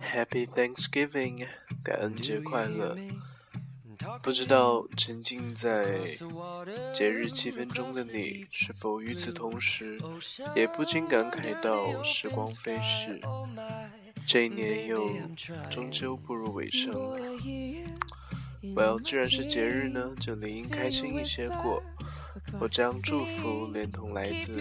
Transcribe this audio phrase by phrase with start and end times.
[0.00, 1.46] Happy Thanksgiving，
[1.82, 2.96] 感恩节快乐！
[4.22, 6.00] 不知道沉浸在
[6.92, 9.98] 节日气氛中的你，是否与此同时，
[10.54, 13.20] 也不禁感慨到时光飞逝，
[14.26, 15.10] 这一年又
[15.68, 17.18] 终究步入尾声了。
[18.62, 21.82] Well，既然是节日呢，就理应开心一些过。
[22.59, 24.57] 我将祝福连同来自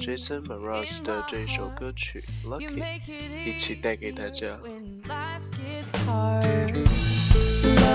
[0.00, 4.58] Jason Mraz 的这一首歌曲《Lucky》一起带给大家。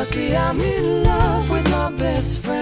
[0.03, 2.56] Lucky I'm in love with my best friend.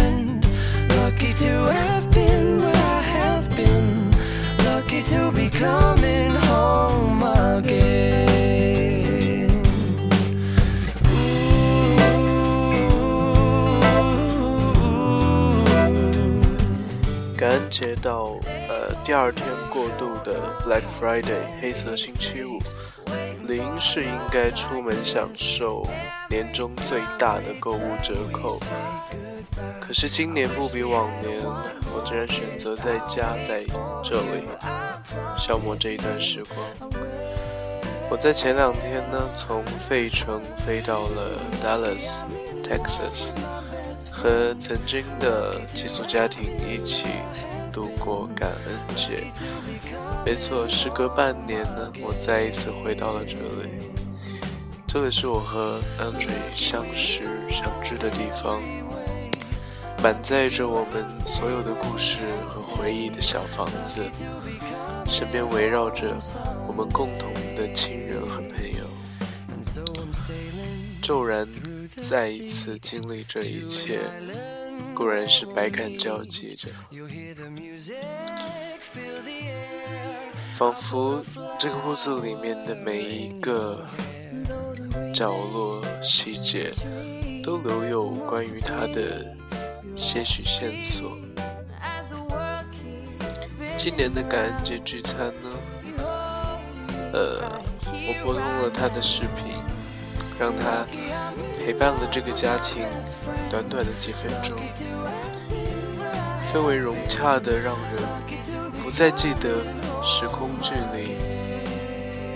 [18.03, 18.37] 到，
[18.69, 22.59] 呃，第二天过渡的 Black Friday 黑色星期五，
[23.47, 25.87] 理应是应该出门享受
[26.29, 28.59] 年终最大的购物折扣。
[29.81, 33.63] 可是今年不比往年，我竟然选择在家在
[34.03, 34.45] 这里
[35.39, 36.93] 消磨这一段时光。
[38.09, 41.33] 我在前两天呢，从费城飞到了
[41.63, 42.19] Dallas,
[42.63, 43.31] Texas。
[44.11, 47.07] 和曾经的寄宿家庭一起
[47.77, 49.31] 度过感恩节。
[50.25, 53.69] 没错，时隔半年呢，我再一次回到了这里。
[54.87, 58.63] 这里是我和 Andre 相识相知的地方，
[60.03, 64.01] 满载着我们所有的故事和回忆的小房子，
[65.05, 66.17] 身边围绕着
[66.67, 68.87] 我们共同的亲人和朋友。
[71.03, 71.47] 骤然。
[72.03, 74.01] 再一次经历这一切，
[74.95, 76.69] 固然是百感交集着，
[80.57, 81.23] 仿佛
[81.59, 83.87] 这个屋子里面的每一个
[85.13, 86.71] 角落细节，
[87.45, 89.37] 都留有关于他的
[89.95, 91.17] 些许线索。
[93.77, 95.51] 今年的感恩节聚餐呢，
[97.13, 99.53] 呃，我拨通了他的视频，
[100.39, 100.87] 让他。
[101.67, 102.87] 陪伴了这个家庭
[103.51, 104.57] 短短的几分钟，
[106.49, 108.01] 氛围融洽的让人
[108.85, 109.65] 不再记得
[110.01, 111.19] 时空距离。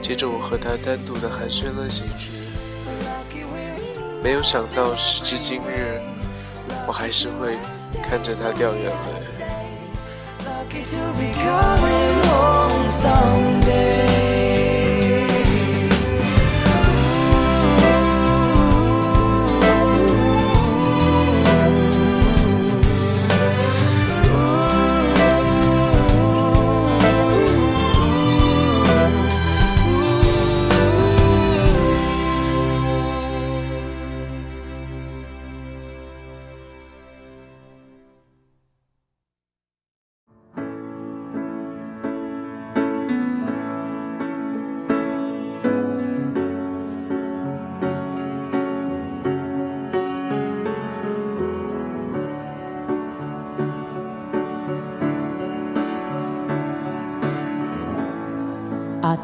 [0.03, 2.33] 接着我和他单独的寒暄了几句，
[4.21, 6.01] 没有想到时至今日，
[6.85, 7.57] 我还是会
[8.03, 8.91] 看着他掉眼泪。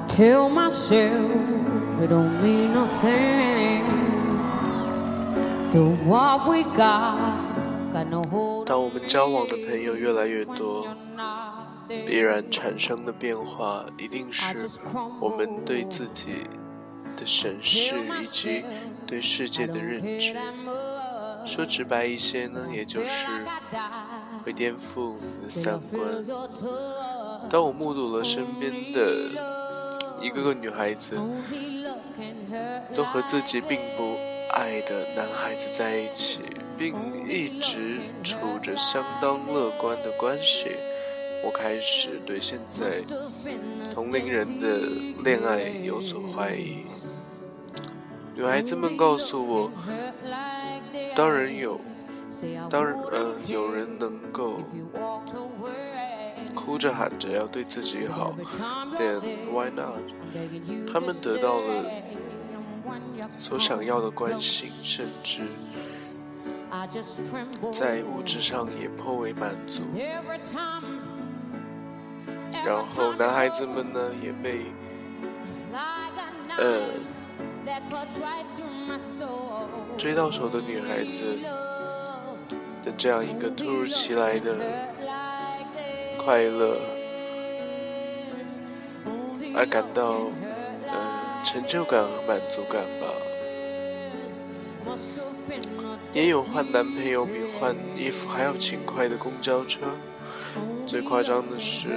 [0.09, 3.85] Tell myself it don't mean nothing.
[5.71, 7.35] The what we got
[7.93, 8.67] got no hold.
[8.67, 10.87] 当我们交往的朋友越来越多，
[12.07, 14.67] 必然产生的变化一定是
[15.21, 16.45] 我们对自己
[17.17, 18.65] 的审视以及
[19.07, 20.35] 对世界的认知。
[21.45, 23.11] 说直白一些呢，也就是
[24.43, 26.01] 会颠覆你的三观。
[27.51, 29.56] 当我目睹了身边的。
[30.27, 31.15] 一个个女孩子
[32.97, 34.17] 都和自己并不
[34.53, 36.41] 爱的男孩子在一起，
[36.77, 36.97] 并
[37.29, 40.67] 一直处着相当乐观的关系。
[41.45, 42.91] 我开始对现在
[43.95, 44.81] 同龄人的
[45.23, 46.83] 恋爱有所怀疑。
[48.35, 49.71] 女孩子们告诉我，
[51.15, 51.81] 当然有，
[52.69, 54.59] 当然，呃，有人能够。
[56.57, 58.35] 哭着喊着要对自己好
[58.97, 59.21] ，Then
[59.53, 60.01] why not？
[60.91, 61.85] 他们得到了
[63.33, 65.43] 所想要的关心，甚至
[67.73, 69.83] 在物质上也颇为满足。
[72.65, 74.67] 然后男孩子们呢，也被
[76.59, 76.83] 呃
[79.97, 81.39] 追到手的女孩子
[82.83, 84.57] 的这样一个突如其来的。
[86.27, 86.77] 快乐，
[89.55, 90.27] 而感到，
[90.83, 93.07] 呃，成就感和满足感吧。
[96.13, 99.83] 也有换男朋友比换衣服还要勤快的公交车。
[100.85, 101.91] 最夸张的是，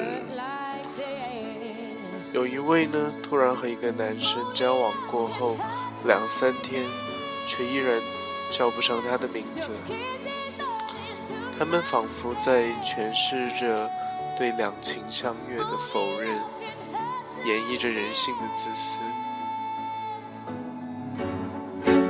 [2.32, 5.58] 有一位呢，突然和一个男生交往过后
[6.06, 6.84] 两三天，
[7.48, 8.00] 却依然
[8.52, 9.72] 叫不上他的名字。
[11.58, 13.90] 他们仿佛在诠释着
[14.40, 16.30] 对两情相悦的否认，
[17.46, 18.98] 演绎着人性的自私。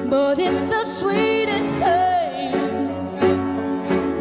[0.08, 2.52] But it's so sweet, it's pain,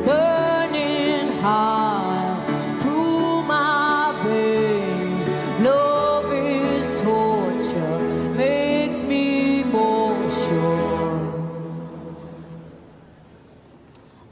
[0.07, 2.41] burning hot
[2.79, 5.29] through my veins.
[5.63, 8.01] Love is torture,
[8.35, 11.31] makes me more sure.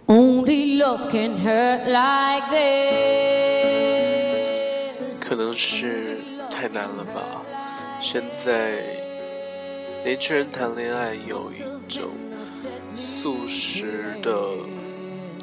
[0.09, 3.46] Only love can hurt like this.
[5.27, 7.43] 可能是太难了吧，
[8.01, 9.05] 现在。
[10.05, 11.57] 年轻人谈恋爱有一
[11.89, 12.13] 种
[12.95, 14.31] 速食的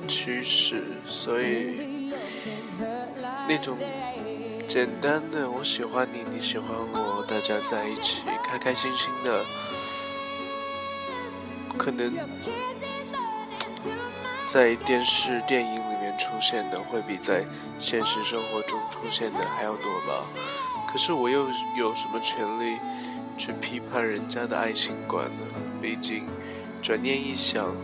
[0.08, 2.14] 趋势，所以
[3.46, 3.78] 那种
[4.66, 9.44] 简单的“我喜欢你，你喜欢我”，大家在一起开开心心的，
[11.78, 12.16] 可能
[14.54, 17.44] 在电视、电影里面出现的会比在
[17.80, 20.28] 现实生活中出现的还要多吧。
[20.88, 22.78] 可是我又有什么权利？
[23.36, 25.48] 去批判人家的爱情观呢？
[25.82, 26.28] 毕竟，
[26.84, 27.76] 转念一想，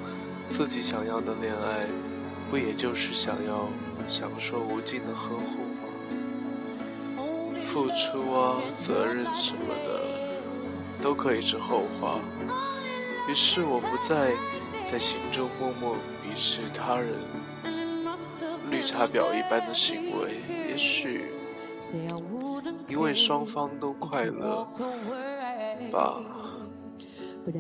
[0.48, 1.88] 自己想要的恋爱，
[2.52, 3.68] 不也就是想要
[4.08, 7.24] 享受无尽的呵护吗？
[7.64, 10.02] 付出啊，责任什么的，
[11.02, 12.20] 都可以是后话。
[13.28, 14.34] 于是，我不再
[14.90, 17.14] 在心中默默鄙视他人
[18.72, 20.42] 绿茶婊一般的行为。
[20.68, 21.26] 也许，
[22.88, 24.68] 因为双方都快乐。
[25.92, 26.20] 吧，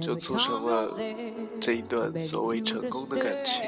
[0.01, 0.97] 就促成了
[1.61, 3.63] 这一段所谓成功的感情。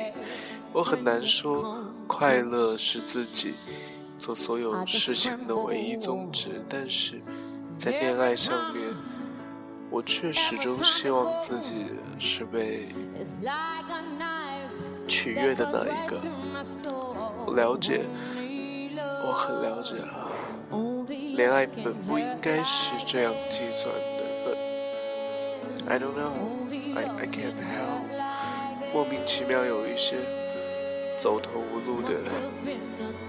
[0.73, 3.53] 我很难说快乐是自己
[4.17, 7.21] 做所有事情的唯一宗旨，但是
[7.77, 8.87] 在恋爱上面，
[9.91, 12.87] 我却始终希望自己是被
[15.05, 16.21] 取悦的那一个。
[17.45, 18.05] 我了解，
[18.95, 20.31] 我很了解啊，
[21.35, 24.21] 恋爱本不应该是这样计算的。
[25.89, 26.31] I don't know,
[26.95, 28.05] I I can't help。
[28.93, 30.15] 莫名其妙有一些
[31.19, 32.13] 走投无路的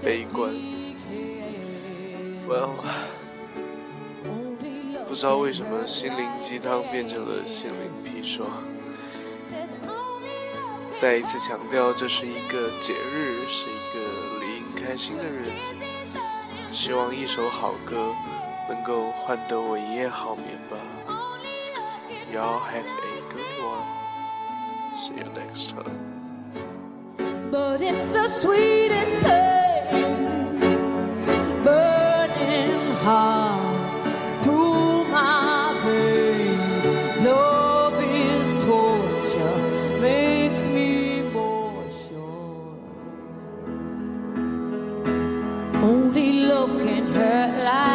[0.01, 0.55] 悲观。
[2.47, 2.71] Well，
[5.13, 8.49] 不知道为什么心灵鸡汤变成了心灵砒霜。
[10.99, 14.01] 再一次强调，这是一个节日，是一个
[14.41, 15.75] 理应开心的日子。
[16.73, 18.15] 希望一首好歌
[18.71, 20.79] 能够换得我一夜好眠吧。
[22.33, 23.85] Y'all have a good one.
[24.97, 26.01] See you next time.
[27.51, 29.21] But it's the sweetest
[45.83, 47.92] Only love can hurt like